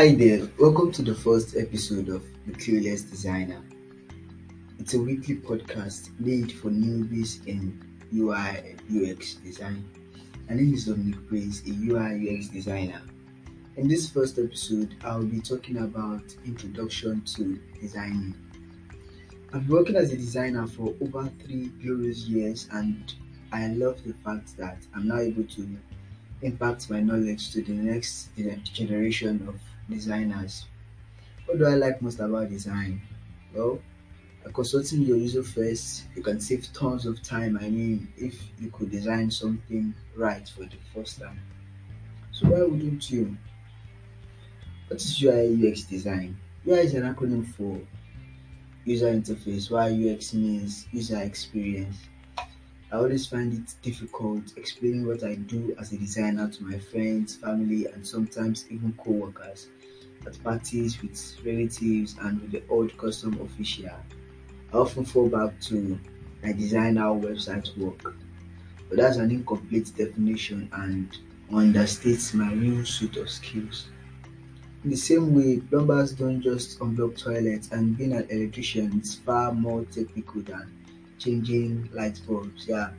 Hi 0.00 0.14
there, 0.14 0.48
welcome 0.58 0.90
to 0.92 1.02
the 1.02 1.14
first 1.14 1.54
episode 1.58 2.08
of 2.08 2.24
The 2.46 2.52
Clueless 2.52 3.10
Designer. 3.10 3.60
It's 4.78 4.94
a 4.94 4.98
weekly 4.98 5.34
podcast 5.34 6.18
made 6.18 6.52
for 6.52 6.70
newbies 6.70 7.46
in 7.46 7.78
UI 8.10 8.76
UX 8.90 9.34
design. 9.34 9.84
My 10.48 10.54
name 10.54 10.72
is 10.72 10.86
Dominic 10.86 11.28
Praise, 11.28 11.62
a 11.68 11.72
UI 11.72 12.34
UX 12.34 12.48
designer. 12.48 13.02
In 13.76 13.88
this 13.88 14.08
first 14.08 14.38
episode, 14.38 14.94
I'll 15.04 15.22
be 15.22 15.42
talking 15.42 15.76
about 15.76 16.22
introduction 16.46 17.20
to 17.34 17.60
designing. 17.78 18.34
I've 19.52 19.66
been 19.66 19.76
working 19.76 19.96
as 19.96 20.14
a 20.14 20.16
designer 20.16 20.66
for 20.66 20.94
over 21.02 21.30
three 21.44 21.66
glorious 21.82 22.26
years, 22.26 22.68
and 22.72 23.12
I 23.52 23.66
love 23.66 24.02
the 24.02 24.14
fact 24.24 24.56
that 24.56 24.78
I'm 24.94 25.08
now 25.08 25.18
able 25.18 25.44
to 25.44 25.76
impact 26.40 26.88
my 26.88 27.00
knowledge 27.00 27.52
to 27.52 27.60
the 27.60 27.74
next 27.74 28.30
generation 28.72 29.46
of 29.46 29.60
designers. 29.90 30.66
What 31.46 31.58
do 31.58 31.66
I 31.66 31.74
like 31.74 32.00
most 32.00 32.20
about 32.20 32.48
design? 32.48 33.02
Well, 33.54 33.80
consulting 34.54 35.02
your 35.02 35.16
user 35.16 35.42
first, 35.42 36.04
you 36.14 36.22
can 36.22 36.40
save 36.40 36.72
tons 36.72 37.06
of 37.06 37.22
time. 37.22 37.58
I 37.60 37.68
mean, 37.68 38.12
if 38.16 38.40
you 38.58 38.70
could 38.70 38.90
design 38.90 39.30
something 39.30 39.94
right 40.16 40.48
for 40.48 40.64
the 40.64 40.76
first 40.94 41.20
time. 41.20 41.40
So 42.32 42.48
why 42.48 42.62
wouldn't 42.62 43.10
you? 43.10 43.36
What 44.88 45.00
is 45.00 45.22
UI 45.22 45.70
UX 45.70 45.82
design? 45.82 46.38
UI 46.66 46.80
is 46.80 46.94
an 46.94 47.02
acronym 47.02 47.46
for 47.54 47.80
user 48.84 49.12
interface, 49.12 49.70
while 49.70 49.92
UX 49.92 50.34
means 50.34 50.86
user 50.92 51.20
experience. 51.20 51.96
I 52.92 52.96
always 52.96 53.26
find 53.26 53.52
it 53.52 53.74
difficult 53.82 54.56
explaining 54.56 55.06
what 55.06 55.22
I 55.22 55.36
do 55.36 55.76
as 55.78 55.92
a 55.92 55.96
designer 55.96 56.48
to 56.48 56.64
my 56.64 56.78
friends, 56.78 57.36
family, 57.36 57.86
and 57.86 58.04
sometimes 58.06 58.66
even 58.68 58.92
co 58.94 59.12
workers 59.12 59.68
at 60.26 60.42
parties 60.42 61.00
with 61.02 61.36
relatives 61.44 62.16
and 62.20 62.40
with 62.42 62.52
the 62.52 62.62
old 62.68 62.96
custom 62.98 63.40
official. 63.40 63.90
I 64.72 64.76
often 64.76 65.04
fall 65.04 65.28
back 65.28 65.60
to 65.62 65.98
I 66.42 66.52
design 66.52 66.96
how 66.96 67.18
websites 67.18 67.76
work, 67.76 68.14
but 68.88 68.98
that's 68.98 69.18
an 69.18 69.30
incomplete 69.30 69.92
definition 69.96 70.70
and 70.72 71.08
understates 71.50 72.32
my 72.34 72.52
real 72.52 72.84
suite 72.84 73.16
of 73.16 73.28
skills. 73.28 73.88
In 74.84 74.90
the 74.90 74.96
same 74.96 75.34
way, 75.34 75.60
plumbers 75.60 76.12
don't 76.12 76.40
just 76.40 76.78
unblock 76.78 77.18
toilets, 77.22 77.68
and 77.70 77.98
being 77.98 78.14
an 78.14 78.26
electrician 78.30 79.00
is 79.00 79.16
far 79.16 79.52
more 79.52 79.84
technical 79.84 80.40
than 80.40 80.72
changing 81.18 81.90
light 81.92 82.18
bulbs. 82.26 82.66
Yeah, 82.66 82.90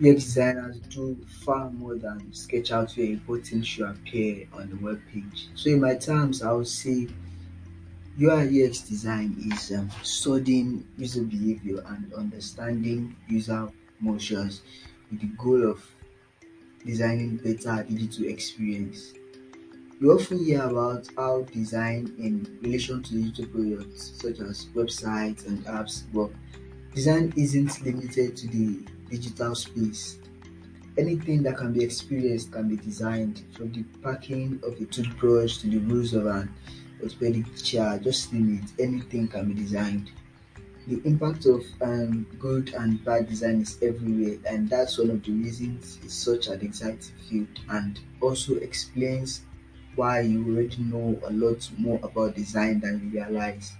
UX 0.00 0.24
designers 0.24 0.78
do 0.90 1.16
far 1.44 1.70
more 1.70 1.96
than 1.96 2.32
sketch 2.32 2.70
out 2.70 2.92
where 2.92 3.06
important 3.06 3.66
should 3.66 3.88
appear 3.88 4.46
on 4.52 4.70
the 4.70 4.76
web 4.76 5.00
page. 5.12 5.48
So, 5.56 5.70
in 5.70 5.80
my 5.80 5.96
terms, 5.96 6.40
I 6.40 6.52
would 6.52 6.68
say 6.68 7.08
UI 8.20 8.64
UX 8.64 8.80
design 8.80 9.36
is 9.52 9.72
um, 9.72 9.90
studying 10.04 10.86
user 10.96 11.22
behavior 11.22 11.82
and 11.88 12.12
understanding 12.14 13.16
user 13.28 13.68
motions 14.00 14.62
with 15.10 15.20
the 15.20 15.26
goal 15.36 15.68
of 15.68 15.84
designing 16.86 17.36
better 17.38 17.82
digital 17.82 18.26
experience. 18.26 19.14
We 20.00 20.08
often 20.08 20.44
hear 20.44 20.62
about 20.62 21.08
how 21.16 21.42
design 21.42 22.14
in 22.18 22.58
relation 22.62 23.02
to 23.02 23.14
digital 23.14 23.46
products 23.46 24.12
such 24.22 24.38
as 24.38 24.66
websites 24.66 25.46
and 25.48 25.64
apps, 25.66 26.04
but 26.14 26.30
design 26.94 27.32
isn't 27.36 27.84
limited 27.84 28.36
to 28.36 28.46
the 28.46 28.84
digital 29.10 29.54
space. 29.54 30.18
Anything 30.96 31.42
that 31.44 31.56
can 31.56 31.72
be 31.72 31.84
experienced 31.84 32.52
can 32.52 32.68
be 32.68 32.76
designed, 32.76 33.42
from 33.56 33.72
the 33.72 33.84
packing 34.02 34.60
of 34.64 34.80
a 34.80 34.84
toothbrush 34.84 35.58
to 35.58 35.68
the 35.68 35.78
rules 35.78 36.12
of 36.14 36.26
an 36.26 36.52
orthopedic 37.02 37.54
chair, 37.62 37.98
just 38.02 38.32
name 38.32 38.62
it, 38.62 38.82
anything 38.82 39.28
can 39.28 39.52
be 39.52 39.54
designed. 39.54 40.10
The 40.88 41.00
impact 41.04 41.44
of 41.46 41.62
um, 41.82 42.26
good 42.38 42.74
and 42.74 43.04
bad 43.04 43.28
design 43.28 43.60
is 43.60 43.76
everywhere, 43.82 44.38
and 44.46 44.68
that's 44.68 44.98
one 44.98 45.10
of 45.10 45.22
the 45.22 45.32
reasons 45.32 45.98
it's 46.02 46.14
such 46.14 46.46
an 46.48 46.62
exciting 46.62 47.12
field 47.28 47.60
and 47.68 48.00
also 48.20 48.56
explains 48.56 49.42
why 49.96 50.20
you 50.20 50.44
already 50.48 50.82
know 50.82 51.20
a 51.26 51.30
lot 51.32 51.68
more 51.76 52.00
about 52.02 52.36
design 52.36 52.80
than 52.80 53.10
you 53.12 53.20
realize. 53.20 53.72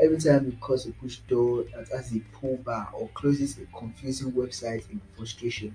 Every 0.00 0.18
time 0.18 0.46
you 0.46 0.56
close 0.60 0.86
a 0.86 0.92
push 0.92 1.18
door 1.28 1.64
that 1.74 1.88
has 1.90 2.14
a 2.16 2.20
pull 2.32 2.56
bar 2.56 2.90
or 2.94 3.08
closes 3.14 3.58
a 3.58 3.66
confusing 3.66 4.32
website 4.32 4.90
in 4.90 5.00
frustration, 5.16 5.74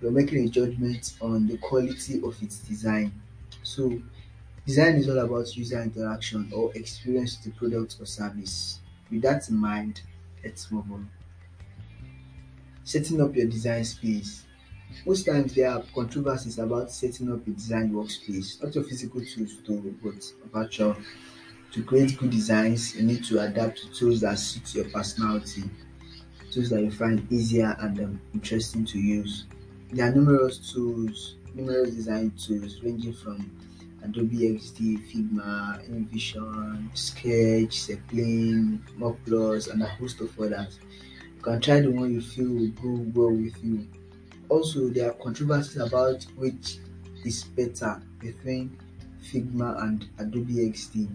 you're 0.00 0.12
making 0.12 0.44
a 0.46 0.48
judgment 0.48 1.16
on 1.20 1.46
the 1.48 1.58
quality 1.58 2.22
of 2.22 2.42
its 2.42 2.58
design. 2.60 3.12
So, 3.62 4.02
design 4.66 4.96
is 4.96 5.08
all 5.08 5.18
about 5.18 5.56
user 5.56 5.82
interaction 5.82 6.52
or 6.54 6.74
experience 6.76 7.38
with 7.38 7.54
the 7.54 7.58
product 7.58 7.96
or 8.00 8.06
service. 8.06 8.80
With 9.10 9.22
that 9.22 9.48
in 9.50 9.56
mind, 9.56 10.02
let's 10.44 10.70
move 10.70 10.90
on. 10.92 11.10
Setting 12.84 13.20
up 13.20 13.34
your 13.36 13.46
design 13.48 13.84
space. 13.84 14.44
Most 15.06 15.24
times 15.26 15.54
there 15.54 15.70
are 15.70 15.82
controversies 15.94 16.58
about 16.58 16.90
setting 16.92 17.32
up 17.32 17.46
a 17.46 17.50
design 17.50 17.92
workspace, 17.92 18.62
not 18.62 18.74
your 18.74 18.84
physical 18.84 19.24
tools 19.24 19.56
though, 19.66 19.82
but 20.02 20.32
virtual. 20.52 20.96
To 21.76 21.82
create 21.82 22.16
good 22.16 22.30
designs, 22.30 22.96
you 22.96 23.02
need 23.02 23.22
to 23.24 23.38
adapt 23.40 23.82
to 23.82 23.92
tools 23.92 24.22
that 24.22 24.38
suit 24.38 24.74
your 24.74 24.86
personality, 24.86 25.64
tools 26.50 26.70
that 26.70 26.80
you 26.80 26.90
find 26.90 27.30
easier 27.30 27.76
and 27.80 28.00
um, 28.00 28.20
interesting 28.32 28.86
to 28.86 28.98
use. 28.98 29.44
There 29.92 30.08
are 30.08 30.10
numerous 30.10 30.72
tools, 30.72 31.36
numerous 31.54 31.90
design 31.90 32.32
tools 32.42 32.80
ranging 32.82 33.12
from 33.12 33.50
Adobe 34.02 34.56
XD, 34.56 35.12
Figma, 35.12 35.86
InVision, 35.90 36.96
Sketch, 36.96 37.76
Zeplin, 37.76 38.78
Mockplus, 38.98 39.70
and 39.70 39.82
a 39.82 39.86
host 39.86 40.22
of 40.22 40.40
others. 40.40 40.78
You 41.36 41.42
can 41.42 41.60
try 41.60 41.80
the 41.80 41.90
one 41.90 42.10
you 42.10 42.22
feel 42.22 42.54
will 42.54 42.68
go 42.68 43.20
well 43.20 43.36
with 43.36 43.62
you. 43.62 43.86
Also, 44.48 44.88
there 44.88 45.10
are 45.10 45.14
controversies 45.22 45.76
about 45.76 46.24
which 46.36 46.78
is 47.26 47.44
better 47.44 48.00
between 48.18 48.78
Figma 49.22 49.82
and 49.82 50.08
Adobe 50.18 50.54
XD. 50.54 51.14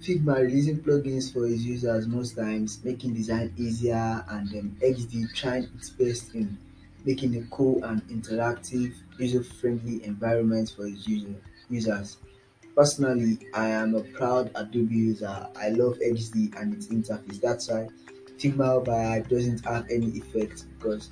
Figma 0.00 0.40
releasing 0.40 0.78
plugins 0.80 1.32
for 1.32 1.46
its 1.46 1.62
users 1.62 2.06
most 2.06 2.34
times, 2.36 2.82
making 2.84 3.14
design 3.14 3.52
easier, 3.56 4.24
and 4.28 4.48
um, 4.58 4.76
XD 4.82 5.34
trying 5.34 5.64
its 5.76 5.90
best 5.90 6.34
in 6.34 6.56
making 7.04 7.36
a 7.36 7.42
cool 7.54 7.84
and 7.84 8.02
interactive, 8.08 8.94
user-friendly 9.18 10.02
environment 10.04 10.72
for 10.74 10.86
its 10.86 11.06
user, 11.06 11.34
users. 11.68 12.16
Personally, 12.74 13.38
I 13.52 13.68
am 13.68 13.94
a 13.94 14.02
proud 14.02 14.50
Adobe 14.54 14.94
user. 14.94 15.46
I 15.56 15.68
love 15.68 15.98
XD 15.98 16.56
and 16.58 16.72
its 16.74 16.86
interface. 16.88 17.40
That's 17.40 17.68
why 17.68 17.88
Figma 18.38 18.82
by 18.82 19.20
doesn't 19.28 19.62
have 19.66 19.86
any 19.90 20.18
effect 20.18 20.64
because 20.78 21.10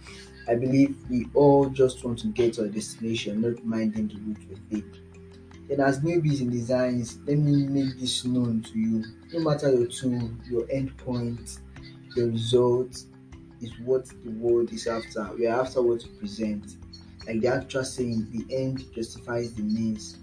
I 0.48 0.54
believe 0.54 0.96
we 1.10 1.26
all 1.34 1.68
just 1.68 2.02
want 2.04 2.20
to 2.20 2.28
get 2.28 2.54
to 2.54 2.62
a 2.62 2.68
destination, 2.68 3.42
not 3.42 3.62
minding 3.66 4.08
the 4.08 4.14
route 4.16 4.60
we 4.70 4.80
take. 4.80 5.07
Then 5.68 5.80
as 5.80 6.00
newbies 6.00 6.40
in 6.40 6.50
designs, 6.50 7.18
let 7.26 7.36
me 7.36 7.66
make 7.66 8.00
this 8.00 8.24
known 8.24 8.62
to 8.62 8.78
you. 8.78 9.04
No 9.34 9.40
matter 9.40 9.70
your 9.70 9.86
tool, 9.86 10.30
your 10.48 10.66
endpoint, 10.68 11.58
the 12.16 12.30
result 12.30 13.04
is 13.60 13.78
what 13.84 14.06
the 14.24 14.30
world 14.30 14.72
is 14.72 14.86
after. 14.86 15.30
We 15.36 15.46
are 15.46 15.60
after 15.60 15.82
what 15.82 16.00
to 16.00 16.08
present. 16.08 16.76
Like 17.26 17.42
the 17.42 17.48
actual 17.48 17.84
saying, 17.84 18.28
the 18.32 18.56
end 18.56 18.82
justifies 18.94 19.52
the 19.52 19.62
means. 19.62 20.16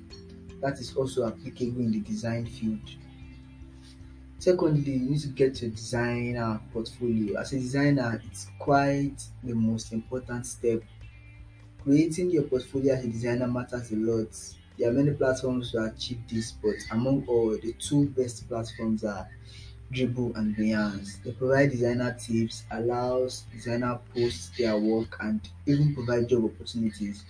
That 0.61 0.79
is 0.79 0.95
also 0.95 1.28
applicable 1.28 1.81
in 1.81 1.91
the 1.91 2.00
design 2.00 2.47
field. 2.47 2.79
Secondly, 4.39 4.94
you 4.94 5.11
need 5.11 5.22
to 5.22 5.28
get 5.28 5.61
your 5.61 5.69
designer 5.72 6.59
portfolio. 6.73 7.39
As 7.39 7.53
a 7.53 7.59
designer, 7.59 8.19
it's 8.25 8.47
quite 8.57 9.23
the 9.43 9.53
most 9.53 9.93
important 9.93 10.47
step. 10.47 10.81
Creating 11.84 12.31
your 12.31 12.43
portfolio 12.43 12.96
as 12.96 13.05
a 13.05 13.08
designer 13.08 13.47
matters 13.47 13.91
a 13.91 13.96
lot 13.96 14.35
there 14.77 14.89
are 14.89 14.93
many 14.93 15.11
platforms 15.11 15.72
to 15.72 15.83
achieve 15.85 16.19
this, 16.29 16.51
but 16.51 16.75
among 16.91 17.25
all, 17.27 17.51
the 17.51 17.73
two 17.79 18.07
best 18.09 18.47
platforms 18.47 19.03
are 19.03 19.27
Dribbble 19.93 20.35
and 20.35 20.55
Behance. 20.55 21.23
They 21.23 21.31
provide 21.31 21.72
designer 21.72 22.16
tips, 22.19 22.63
allows 22.72 23.45
designer 23.53 23.99
post 24.13 24.57
their 24.57 24.77
work, 24.77 25.16
and 25.22 25.39
even 25.66 25.93
provide 25.93 26.27
job 26.27 26.45
opportunities. 26.45 27.23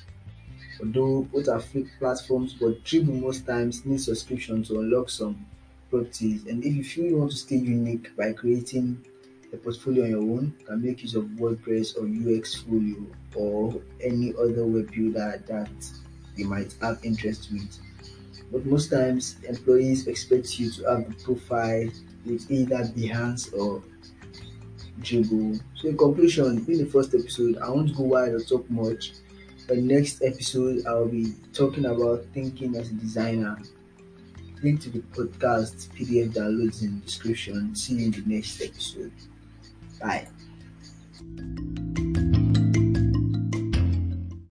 Although 0.79 1.23
both 1.31 1.47
are 1.47 1.59
free 1.59 1.87
platforms, 1.99 2.53
but 2.53 2.83
Dribbble 2.83 3.21
most 3.21 3.45
times 3.45 3.85
needs 3.85 4.05
subscription 4.05 4.63
to 4.63 4.79
unlock 4.79 5.09
some 5.09 5.45
properties. 5.89 6.45
And 6.47 6.63
if 6.63 6.73
you 6.75 6.83
feel 6.83 7.05
you 7.05 7.17
want 7.17 7.31
to 7.31 7.37
stay 7.37 7.57
unique 7.57 8.15
by 8.15 8.33
creating 8.33 9.05
a 9.53 9.57
portfolio 9.57 10.03
on 10.03 10.09
your 10.09 10.21
own, 10.21 10.53
you 10.59 10.65
can 10.65 10.81
make 10.81 11.01
use 11.01 11.15
of 11.15 11.25
WordPress 11.25 11.97
or 11.97 12.05
UX 12.07 12.55
Folio 12.55 13.05
or 13.35 13.81
any 14.01 14.33
other 14.33 14.65
web 14.65 14.91
builder 14.91 15.41
that 15.47 15.69
you 16.35 16.45
might 16.45 16.73
have 16.81 16.99
interest 17.03 17.49
with. 17.51 17.79
But 18.51 18.65
most 18.65 18.91
times, 18.91 19.37
employees 19.47 20.07
expect 20.07 20.59
you 20.59 20.69
to 20.71 20.83
have 20.83 21.09
a 21.09 21.13
profile 21.23 21.89
with 22.25 22.49
either 22.49 22.83
Behance 22.95 23.53
or 23.53 23.81
Dribbble. 25.01 25.59
So, 25.75 25.89
in 25.89 25.97
conclusion, 25.97 26.65
in 26.67 26.77
the 26.77 26.85
first 26.85 27.13
episode, 27.13 27.57
I 27.57 27.69
won't 27.69 27.95
go 27.95 28.03
wide 28.03 28.31
or 28.31 28.39
talk 28.39 28.69
much. 28.69 29.13
But 29.67 29.79
next 29.79 30.21
episode, 30.21 30.85
I'll 30.85 31.07
be 31.07 31.33
talking 31.53 31.85
about 31.85 32.25
thinking 32.33 32.75
as 32.75 32.91
a 32.91 32.93
designer. 32.93 33.57
Link 34.61 34.81
to 34.81 34.89
the 34.89 34.99
podcast 34.99 35.89
PDF 35.89 36.33
downloads 36.33 36.81
in 36.81 36.99
the 36.99 37.05
description. 37.05 37.75
See 37.75 37.95
you 37.95 38.05
in 38.05 38.11
the 38.11 38.23
next 38.25 38.61
episode. 38.61 39.11
Bye. 39.99 40.27